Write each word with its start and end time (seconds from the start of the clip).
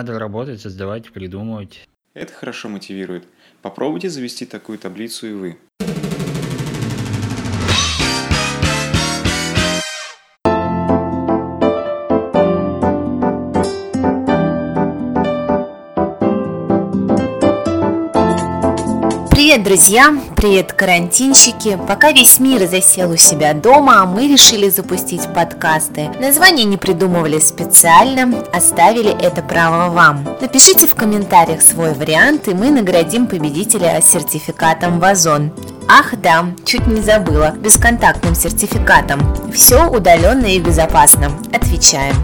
надо 0.00 0.18
работать, 0.18 0.62
создавать, 0.62 1.12
придумывать. 1.12 1.86
Это 2.14 2.32
хорошо 2.32 2.70
мотивирует. 2.70 3.24
Попробуйте 3.60 4.08
завести 4.08 4.46
такую 4.46 4.78
таблицу 4.78 5.26
и 5.26 5.32
вы. 5.32 5.58
Привет, 19.50 19.64
друзья! 19.64 20.16
Привет, 20.36 20.72
карантинщики! 20.74 21.76
Пока 21.88 22.12
весь 22.12 22.38
мир 22.38 22.68
засел 22.68 23.10
у 23.10 23.16
себя 23.16 23.52
дома, 23.52 24.06
мы 24.06 24.28
решили 24.28 24.68
запустить 24.68 25.22
подкасты. 25.34 26.08
Название 26.20 26.64
не 26.64 26.76
придумывали 26.76 27.40
специально, 27.40 28.44
оставили 28.52 29.10
это 29.10 29.42
право 29.42 29.92
вам. 29.92 30.24
Напишите 30.40 30.86
в 30.86 30.94
комментариях 30.94 31.62
свой 31.62 31.94
вариант, 31.94 32.46
и 32.46 32.54
мы 32.54 32.70
наградим 32.70 33.26
победителя 33.26 34.00
сертификатом 34.00 35.00
в 35.00 35.04
Озон. 35.04 35.50
Ах 35.88 36.14
да, 36.22 36.46
чуть 36.64 36.86
не 36.86 37.00
забыла, 37.00 37.50
бесконтактным 37.50 38.36
сертификатом. 38.36 39.20
Все 39.52 39.90
удаленно 39.90 40.46
и 40.46 40.60
безопасно. 40.60 41.32
Отвечаем. 41.52 42.14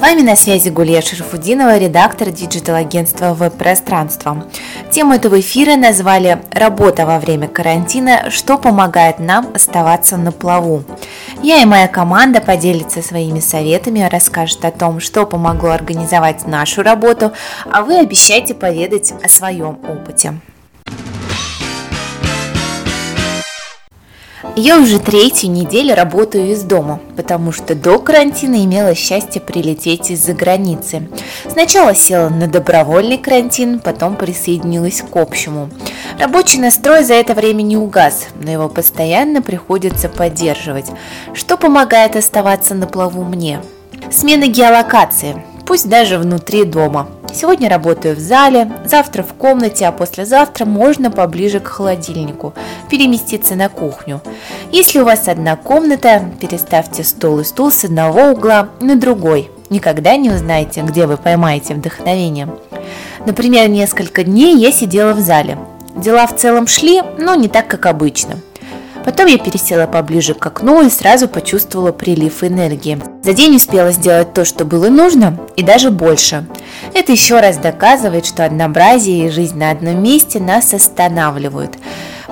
Вами 0.00 0.22
на 0.22 0.34
связи 0.34 0.70
Гулия 0.70 1.02
Шерфудинова, 1.02 1.76
редактор 1.76 2.30
digital-агентства 2.30 3.34
«Веб-пространство». 3.34 4.46
Тему 4.90 5.12
этого 5.14 5.38
эфира 5.40 5.76
назвали 5.76 6.40
«Работа 6.50 7.04
во 7.04 7.18
время 7.18 7.48
карантина. 7.48 8.30
Что 8.30 8.56
помогает 8.56 9.18
нам 9.18 9.50
оставаться 9.54 10.16
на 10.16 10.32
плаву?». 10.32 10.84
Я 11.42 11.60
и 11.60 11.66
моя 11.66 11.86
команда 11.86 12.40
поделятся 12.40 13.02
своими 13.02 13.40
советами, 13.40 14.08
расскажет 14.10 14.64
о 14.64 14.70
том, 14.70 15.00
что 15.00 15.26
помогло 15.26 15.70
организовать 15.70 16.46
нашу 16.46 16.82
работу, 16.82 17.32
а 17.70 17.82
вы 17.82 17.98
обещайте 17.98 18.54
поведать 18.54 19.12
о 19.22 19.28
своем 19.28 19.78
опыте. 19.86 20.40
Я 24.62 24.78
уже 24.78 24.98
третью 24.98 25.50
неделю 25.50 25.94
работаю 25.94 26.52
из 26.52 26.64
дома, 26.64 27.00
потому 27.16 27.50
что 27.50 27.74
до 27.74 27.98
карантина 27.98 28.56
имела 28.56 28.94
счастье 28.94 29.40
прилететь 29.40 30.10
из-за 30.10 30.34
границы. 30.34 31.08
Сначала 31.48 31.94
села 31.94 32.28
на 32.28 32.46
добровольный 32.46 33.16
карантин, 33.16 33.78
потом 33.80 34.16
присоединилась 34.16 35.00
к 35.00 35.16
общему. 35.16 35.70
Рабочий 36.18 36.58
настрой 36.58 37.04
за 37.04 37.14
это 37.14 37.32
время 37.32 37.62
не 37.62 37.78
угас, 37.78 38.26
но 38.34 38.50
его 38.50 38.68
постоянно 38.68 39.40
приходится 39.40 40.10
поддерживать, 40.10 40.90
что 41.32 41.56
помогает 41.56 42.14
оставаться 42.14 42.74
на 42.74 42.86
плаву 42.86 43.24
мне. 43.24 43.62
Смена 44.10 44.46
геолокации, 44.46 45.42
пусть 45.64 45.88
даже 45.88 46.18
внутри 46.18 46.64
дома– 46.64 47.08
Сегодня 47.32 47.68
работаю 47.68 48.16
в 48.16 48.18
зале, 48.18 48.70
завтра 48.84 49.22
в 49.22 49.34
комнате, 49.34 49.86
а 49.86 49.92
послезавтра 49.92 50.64
можно 50.64 51.10
поближе 51.10 51.60
к 51.60 51.68
холодильнику, 51.68 52.54
переместиться 52.90 53.54
на 53.54 53.68
кухню. 53.68 54.20
Если 54.72 54.98
у 54.98 55.04
вас 55.04 55.28
одна 55.28 55.56
комната, 55.56 56.24
переставьте 56.40 57.04
стол 57.04 57.40
и 57.40 57.44
стул 57.44 57.70
с 57.70 57.84
одного 57.84 58.30
угла 58.30 58.70
на 58.80 58.96
другой. 58.96 59.50
Никогда 59.70 60.16
не 60.16 60.30
узнаете, 60.30 60.82
где 60.82 61.06
вы 61.06 61.16
поймаете 61.16 61.74
вдохновение. 61.74 62.48
Например, 63.24 63.68
несколько 63.68 64.24
дней 64.24 64.56
я 64.56 64.72
сидела 64.72 65.12
в 65.12 65.20
зале. 65.20 65.56
Дела 65.96 66.26
в 66.26 66.36
целом 66.36 66.66
шли, 66.66 67.02
но 67.18 67.34
не 67.34 67.48
так, 67.48 67.68
как 67.68 67.86
обычно– 67.86 68.36
Потом 69.04 69.26
я 69.26 69.38
пересела 69.38 69.86
поближе 69.86 70.34
к 70.34 70.46
окну 70.46 70.84
и 70.84 70.90
сразу 70.90 71.28
почувствовала 71.28 71.92
прилив 71.92 72.44
энергии. 72.44 73.00
За 73.22 73.32
день 73.32 73.56
успела 73.56 73.92
сделать 73.92 74.34
то, 74.34 74.44
что 74.44 74.64
было 74.64 74.88
нужно, 74.88 75.38
и 75.56 75.62
даже 75.62 75.90
больше. 75.90 76.46
Это 76.94 77.12
еще 77.12 77.40
раз 77.40 77.56
доказывает, 77.56 78.26
что 78.26 78.44
однообразие 78.44 79.26
и 79.26 79.30
жизнь 79.30 79.58
на 79.58 79.70
одном 79.70 80.02
месте 80.02 80.38
нас 80.38 80.74
останавливают. 80.74 81.78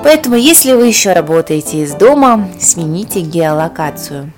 Поэтому, 0.03 0.37
если 0.37 0.73
вы 0.73 0.87
еще 0.87 1.13
работаете 1.13 1.83
из 1.83 1.93
дома, 1.95 2.49
смените 2.61 3.21
геолокацию. 3.21 4.33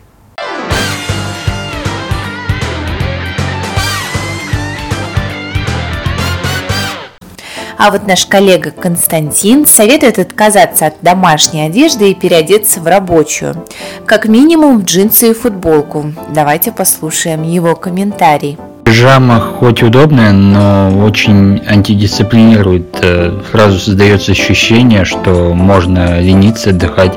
А 7.82 7.90
вот 7.90 8.06
наш 8.06 8.26
коллега 8.26 8.72
Константин 8.72 9.64
советует 9.64 10.18
отказаться 10.18 10.88
от 10.88 10.96
домашней 11.00 11.62
одежды 11.62 12.10
и 12.10 12.14
переодеться 12.14 12.78
в 12.78 12.86
рабочую. 12.86 13.64
Как 14.04 14.28
минимум 14.28 14.80
в 14.80 14.84
джинсы 14.84 15.30
и 15.30 15.32
футболку. 15.32 16.12
Давайте 16.28 16.72
послушаем 16.72 17.42
его 17.42 17.74
комментарий. 17.74 18.58
Пижама 18.84 19.40
хоть 19.40 19.82
удобная, 19.82 20.32
но 20.32 20.90
очень 21.02 21.62
антидисциплинирует. 21.66 22.98
Э, 23.00 23.40
сразу 23.50 23.78
создается 23.78 24.32
ощущение, 24.32 25.06
что 25.06 25.54
можно 25.54 26.20
лениться, 26.20 26.70
отдыхать. 26.70 27.14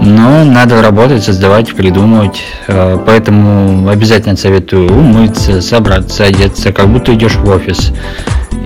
Но 0.00 0.44
надо 0.44 0.80
работать, 0.80 1.22
создавать, 1.24 1.74
придумывать. 1.74 2.42
Э, 2.68 2.98
поэтому 3.04 3.86
обязательно 3.90 4.36
советую 4.36 4.90
умыться, 4.90 5.60
собраться, 5.60 6.24
одеться, 6.24 6.72
как 6.72 6.88
будто 6.88 7.12
идешь 7.12 7.36
в 7.36 7.46
офис 7.50 7.92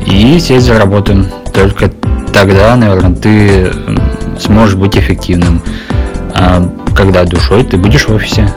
и 0.07 0.39
сесть 0.39 0.67
за 0.67 0.79
работу. 0.79 1.27
Только 1.53 1.91
тогда, 2.33 2.77
наверное, 2.77 3.15
ты 3.15 3.73
сможешь 4.41 4.77
быть 4.77 4.97
эффективным. 4.97 5.63
А 6.35 6.63
когда 6.97 7.25
душой 7.25 7.65
ты 7.65 7.77
будешь 7.77 8.07
в 8.09 8.15
офисе. 8.15 8.53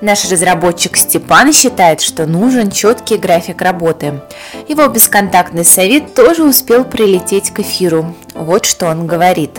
Наш 0.00 0.30
разработчик 0.30 0.96
Степан 0.96 1.52
считает, 1.52 2.00
что 2.00 2.26
нужен 2.26 2.70
четкий 2.70 3.16
график 3.16 3.60
работы. 3.60 4.20
Его 4.68 4.86
бесконтактный 4.86 5.64
совет 5.64 6.14
тоже 6.14 6.44
успел 6.44 6.84
прилететь 6.84 7.50
к 7.50 7.60
эфиру. 7.60 8.14
Вот 8.34 8.66
что 8.66 8.86
он 8.86 9.06
говорит. 9.06 9.58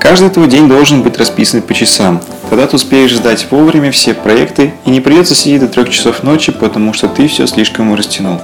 Каждый 0.00 0.30
твой 0.30 0.48
день 0.48 0.68
должен 0.68 1.02
быть 1.02 1.18
расписан 1.18 1.62
по 1.62 1.74
часам. 1.74 2.20
Тогда 2.48 2.66
ты 2.66 2.76
успеешь 2.76 3.14
сдать 3.14 3.46
вовремя 3.50 3.90
все 3.90 4.14
проекты 4.14 4.72
и 4.86 4.90
не 4.90 5.00
придется 5.00 5.34
сидеть 5.34 5.60
до 5.60 5.68
трех 5.68 5.90
часов 5.90 6.22
ночи, 6.22 6.50
потому 6.50 6.92
что 6.94 7.08
ты 7.08 7.28
все 7.28 7.46
слишком 7.46 7.94
растянул. 7.94 8.40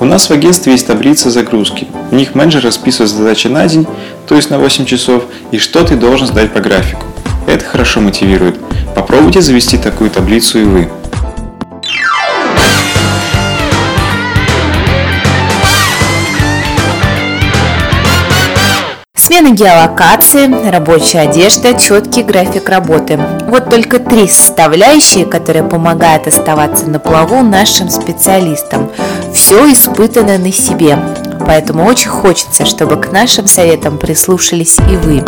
У 0.00 0.04
нас 0.04 0.28
в 0.28 0.32
агентстве 0.32 0.72
есть 0.72 0.86
таблица 0.86 1.30
загрузки. 1.30 1.86
В 2.10 2.14
них 2.14 2.34
менеджер 2.34 2.64
расписывает 2.64 3.10
задачи 3.10 3.48
на 3.48 3.66
день, 3.68 3.86
то 4.26 4.36
есть 4.36 4.50
на 4.50 4.58
8 4.58 4.86
часов, 4.86 5.24
и 5.50 5.58
что 5.58 5.84
ты 5.84 5.96
должен 5.96 6.26
сдать 6.26 6.52
по 6.52 6.60
графику. 6.60 7.04
Это 7.46 7.64
хорошо 7.64 8.00
мотивирует. 8.00 8.58
Попробуйте 8.94 9.42
завести 9.42 9.76
такую 9.76 10.10
таблицу 10.10 10.58
и 10.60 10.64
вы. 10.64 10.88
Смена 19.32 19.54
геолокации, 19.54 20.68
рабочая 20.68 21.20
одежда, 21.20 21.72
четкий 21.72 22.22
график 22.22 22.68
работы. 22.68 23.18
Вот 23.48 23.70
только 23.70 23.98
три 23.98 24.28
составляющие, 24.28 25.24
которые 25.24 25.62
помогают 25.62 26.26
оставаться 26.26 26.84
на 26.84 26.98
плаву 26.98 27.40
нашим 27.40 27.88
специалистам. 27.88 28.90
Все 29.32 29.72
испытано 29.72 30.36
на 30.36 30.52
себе. 30.52 30.98
Поэтому 31.46 31.86
очень 31.86 32.10
хочется, 32.10 32.66
чтобы 32.66 32.96
к 32.96 33.10
нашим 33.10 33.46
советам 33.46 33.96
прислушались 33.96 34.76
и 34.80 34.96
вы. 34.96 35.24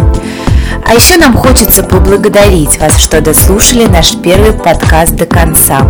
А 0.86 0.92
еще 0.92 1.16
нам 1.16 1.34
хочется 1.34 1.82
поблагодарить 1.82 2.78
вас, 2.78 2.98
что 2.98 3.22
дослушали 3.22 3.86
наш 3.86 4.16
первый 4.16 4.52
подкаст 4.52 5.14
до 5.16 5.24
конца. 5.24 5.80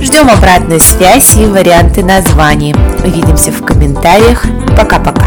Ждем 0.00 0.30
обратную 0.30 0.80
связь 0.80 1.36
и 1.36 1.44
варианты 1.44 2.02
названий. 2.02 2.74
Увидимся 3.04 3.52
в 3.52 3.62
комментариях. 3.62 4.46
Пока-пока. 4.78 5.19